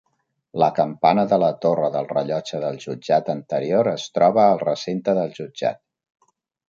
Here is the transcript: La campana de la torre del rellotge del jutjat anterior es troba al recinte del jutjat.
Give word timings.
La 0.61 0.67
campana 0.77 1.25
de 1.33 1.37
la 1.43 1.49
torre 1.65 1.91
del 1.95 2.09
rellotge 2.13 2.61
del 2.63 2.79
jutjat 2.85 3.31
anterior 3.35 3.91
es 3.93 4.07
troba 4.19 4.43
al 4.47 4.61
recinte 4.65 5.17
del 5.21 5.37
jutjat. 5.41 5.83